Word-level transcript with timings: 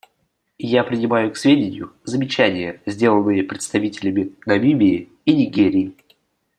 Я 0.57 0.83
принимаю 0.83 1.29
к 1.29 1.37
сведению 1.37 1.93
замечания, 2.05 2.81
сделанные 2.87 3.43
представителями 3.43 4.33
Намибии 4.47 5.09
и 5.25 5.35
Нигерии. 5.35 5.95